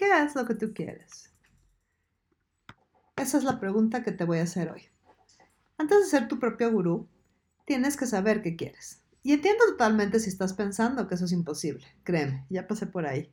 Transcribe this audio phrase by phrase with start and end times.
[0.00, 1.30] ¿Qué es lo que tú quieres?
[3.18, 4.88] Esa es la pregunta que te voy a hacer hoy.
[5.76, 7.06] Antes de ser tu propio gurú,
[7.66, 9.02] tienes que saber qué quieres.
[9.22, 11.86] Y entiendo totalmente si estás pensando que eso es imposible.
[12.02, 13.30] Créeme, ya pasé por ahí.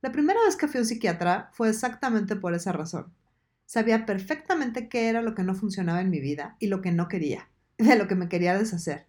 [0.00, 3.12] La primera vez que fui a un psiquiatra fue exactamente por esa razón.
[3.66, 7.08] Sabía perfectamente qué era lo que no funcionaba en mi vida y lo que no
[7.08, 9.04] quería, de lo que me quería deshacer.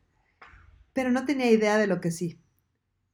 [0.91, 2.37] Pero no tenía idea de lo que sí.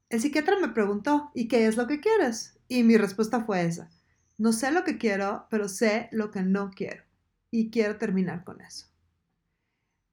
[0.09, 2.57] El psiquiatra me preguntó, ¿y qué es lo que quieres?
[2.71, 3.89] Y mi respuesta fue esa.
[4.37, 7.03] No sé lo que quiero, pero sé lo que no quiero.
[7.51, 8.85] Y quiero terminar con eso.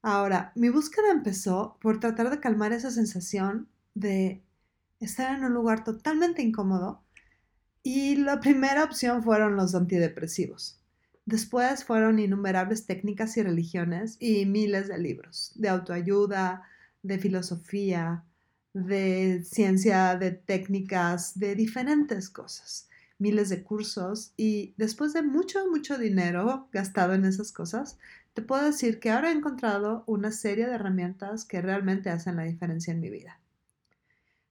[0.02, 4.42] Ahora, mi búsqueda empezó por tratar de calmar esa sensación de
[4.98, 7.04] estar en un lugar totalmente incómodo
[7.84, 10.80] y la primera opción fueron los antidepresivos.
[11.26, 16.64] Después fueron innumerables técnicas y religiones y miles de libros de autoayuda,
[17.04, 18.24] de filosofía,
[18.74, 22.88] de ciencia, de técnicas, de diferentes cosas,
[23.18, 27.98] miles de cursos y después de mucho, mucho dinero gastado en esas cosas,
[28.34, 32.44] te puedo decir que ahora he encontrado una serie de herramientas que realmente hacen la
[32.44, 33.40] diferencia en mi vida.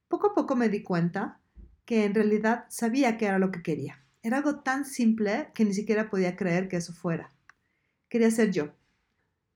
[0.08, 1.40] Poco a poco me di cuenta
[1.84, 4.04] que en realidad sabía que era lo que quería.
[4.22, 7.30] Era algo tan simple que ni siquiera podía creer que eso fuera.
[8.08, 8.72] Quería ser yo.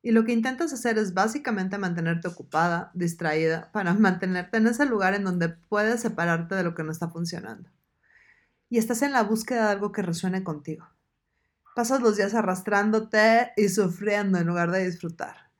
[0.03, 5.15] Y lo que intentas hacer es básicamente mantenerte ocupada, distraída, para mantenerte en ese lugar
[5.15, 7.71] en donde puedes separarte de lo que no está funcionando.
[8.69, 10.89] Y estás en la búsqueda de algo que resuene contigo.
[11.77, 15.51] Pasas los días arrastrándote y sufriendo en lugar de disfrutar.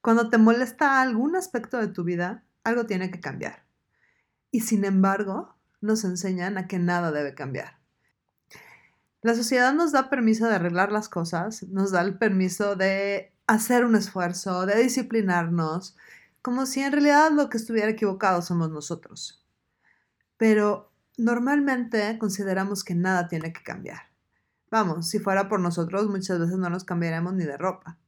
[0.00, 3.64] Cuando te molesta algún aspecto de tu vida, algo tiene que cambiar.
[4.50, 7.78] Y sin embargo, nos enseñan a que nada debe cambiar.
[9.22, 13.84] La sociedad nos da permiso de arreglar las cosas, nos da el permiso de hacer
[13.84, 15.96] un esfuerzo, de disciplinarnos,
[16.40, 19.44] como si en realidad lo que estuviera equivocado somos nosotros.
[20.36, 24.02] Pero normalmente consideramos que nada tiene que cambiar.
[24.70, 27.98] Vamos, si fuera por nosotros, muchas veces no nos cambiaríamos ni de ropa.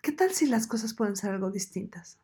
[0.00, 2.20] ¿Qué tal si las cosas pueden ser algo distintas?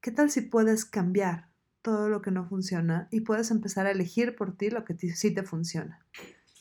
[0.00, 1.50] ¿Qué tal si puedes cambiar
[1.82, 5.34] todo lo que no funciona y puedes empezar a elegir por ti lo que sí
[5.34, 6.00] te funciona?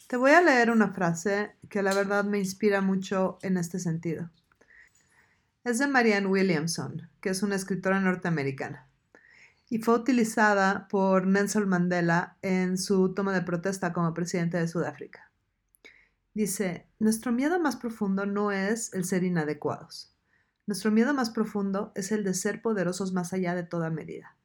[0.10, 4.32] Te voy a leer una frase que la verdad me inspira mucho en este sentido.
[5.64, 8.88] Es de Marianne Williamson, que es una escritora norteamericana,
[9.70, 15.30] y fue utilizada por Nelson Mandela en su toma de protesta como presidente de Sudáfrica.
[16.34, 20.12] Dice, nuestro miedo más profundo no es el ser inadecuados.
[20.66, 24.36] Nuestro miedo más profundo es el de ser poderosos más allá de toda medida.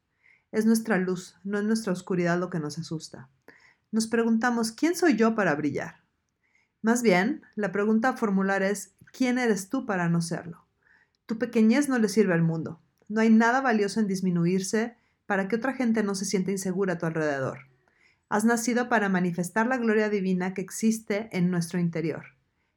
[0.52, 3.30] Es nuestra luz, no es nuestra oscuridad lo que nos asusta.
[3.94, 6.02] Nos preguntamos, ¿quién soy yo para brillar?
[6.82, 10.66] Más bien, la pregunta a formular es, ¿quién eres tú para no serlo?
[11.26, 12.80] Tu pequeñez no le sirve al mundo.
[13.06, 14.96] No hay nada valioso en disminuirse
[15.26, 17.68] para que otra gente no se sienta insegura a tu alrededor.
[18.28, 22.24] Has nacido para manifestar la gloria divina que existe en nuestro interior.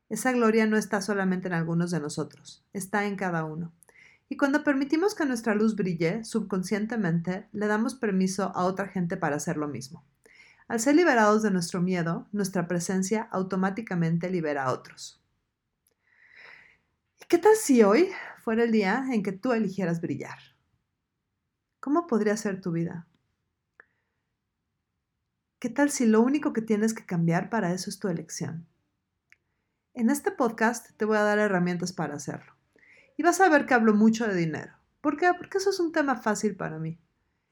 [0.09, 3.73] Esa gloria no está solamente en algunos de nosotros, está en cada uno.
[4.29, 9.37] Y cuando permitimos que nuestra luz brille, subconscientemente le damos permiso a otra gente para
[9.37, 10.05] hacer lo mismo.
[10.67, 15.23] Al ser liberados de nuestro miedo, nuestra presencia automáticamente libera a otros.
[17.21, 20.37] ¿Y qué tal si hoy fuera el día en que tú eligieras brillar?
[21.79, 23.07] ¿Cómo podría ser tu vida?
[25.59, 28.67] ¿Qué tal si lo único que tienes que cambiar para eso es tu elección?
[29.93, 32.53] En este podcast te voy a dar herramientas para hacerlo.
[33.15, 34.73] Y vas a ver que hablo mucho de dinero.
[34.99, 35.31] ¿Por qué?
[35.37, 36.99] Porque eso es un tema fácil para mí.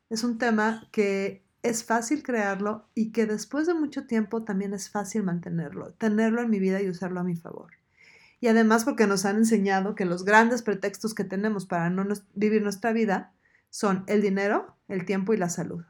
[0.09, 4.89] Es un tema que es fácil crearlo y que después de mucho tiempo también es
[4.89, 7.71] fácil mantenerlo, tenerlo en mi vida y usarlo a mi favor.
[8.39, 12.05] Y además porque nos han enseñado que los grandes pretextos que tenemos para no
[12.35, 13.33] vivir nuestra vida
[13.71, 15.83] son el dinero, el tiempo y la salud.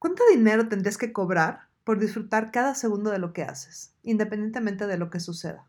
[0.00, 4.98] ¿Cuánto dinero tendrías que cobrar por disfrutar cada segundo de lo que haces, independientemente de
[4.98, 5.68] lo que suceda?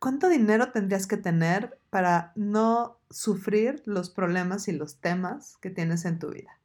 [0.00, 6.04] ¿Cuánto dinero tendrías que tener para no sufrir los problemas y los temas que tienes
[6.06, 6.58] en tu vida?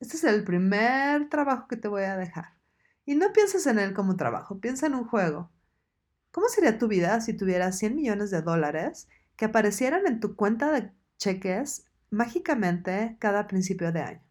[0.00, 2.56] Este es el primer trabajo que te voy a dejar.
[3.06, 5.48] Y no pienses en él como trabajo, piensa en un juego.
[6.32, 9.06] ¿Cómo sería tu vida si tuvieras 100 millones de dólares
[9.36, 14.22] que aparecieran en tu cuenta de cheques mágicamente cada principio de año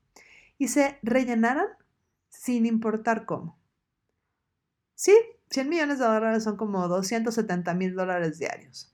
[0.58, 1.68] y se rellenaran
[2.28, 3.58] sin importar cómo.
[4.94, 5.18] Sí,
[5.52, 8.93] 100 millones de dólares son como 270 mil dólares diarios.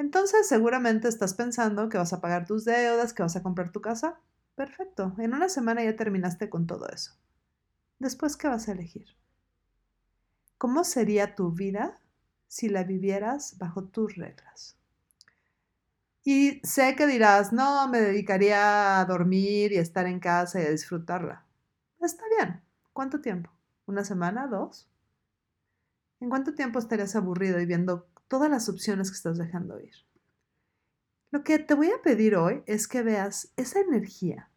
[0.00, 3.82] Entonces seguramente estás pensando que vas a pagar tus deudas, que vas a comprar tu
[3.82, 4.18] casa.
[4.54, 7.18] Perfecto, en una semana ya terminaste con todo eso.
[7.98, 9.08] Después, ¿qué vas a elegir?
[10.56, 12.00] ¿Cómo sería tu vida
[12.48, 14.78] si la vivieras bajo tus reglas?
[16.24, 20.70] Y sé que dirás, no, me dedicaría a dormir y estar en casa y a
[20.70, 21.44] disfrutarla.
[22.00, 22.62] Está bien.
[22.94, 23.50] ¿Cuánto tiempo?
[23.84, 24.46] ¿Una semana?
[24.46, 24.88] ¿Dos?
[26.20, 29.92] ¿En cuánto tiempo estarías aburrido y viendo todas las opciones que estás dejando ir?
[31.32, 34.48] Lo que te voy a pedir hoy es que veas esa energía,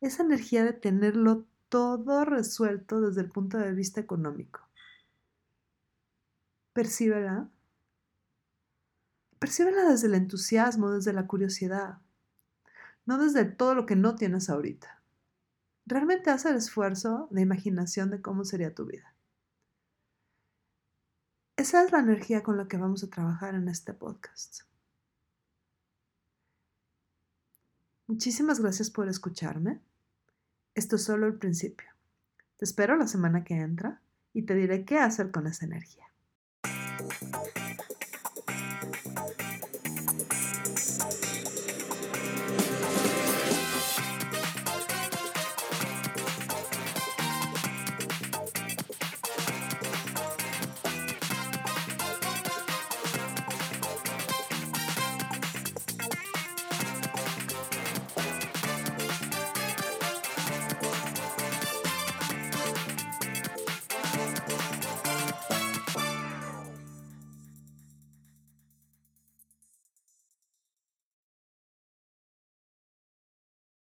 [0.00, 4.60] esa energía de tenerlo todo resuelto desde el punto de vista económico.
[6.72, 7.50] Percíbela
[9.40, 11.98] Percíbela desde el entusiasmo, desde la curiosidad,
[13.06, 15.02] no desde todo lo que no tienes ahorita.
[15.84, 19.15] Realmente haz el esfuerzo de imaginación de cómo sería tu vida.
[21.56, 24.60] Esa es la energía con la que vamos a trabajar en este podcast.
[28.06, 29.80] Muchísimas gracias por escucharme.
[30.74, 31.88] Esto es solo el principio.
[32.58, 34.02] Te espero la semana que entra
[34.34, 36.04] y te diré qué hacer con esa energía.